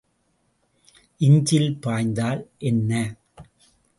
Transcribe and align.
இஞ்சியில் 1.21 1.77
பாய்ந்தால் 1.79 2.41
என்ன? 2.69 2.91